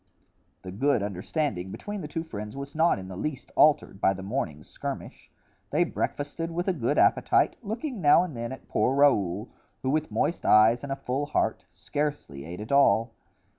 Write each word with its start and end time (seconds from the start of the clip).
The 0.63 0.71
good 0.71 1.03
understanding 1.03 1.69
between 1.71 2.01
the 2.01 2.07
two 2.07 2.23
friends 2.23 2.57
was 2.57 2.73
not 2.73 2.97
in 2.97 3.07
the 3.07 3.15
least 3.15 3.51
altered 3.55 4.01
by 4.01 4.15
the 4.15 4.23
morning's 4.23 4.67
skirmish. 4.67 5.29
They 5.69 5.83
breakfasted 5.83 6.49
with 6.49 6.67
a 6.67 6.73
good 6.73 6.97
appetite, 6.97 7.55
looking 7.61 8.01
now 8.01 8.23
and 8.23 8.35
then 8.35 8.51
at 8.51 8.67
poor 8.67 8.95
Raoul, 8.95 9.51
who 9.83 9.91
with 9.91 10.09
moist 10.09 10.43
eyes 10.43 10.81
and 10.81 10.91
a 10.91 10.95
full 10.95 11.27
heart, 11.27 11.65
scarcely 11.71 12.45
ate 12.45 12.61
at 12.61 12.71
all. 12.71 13.11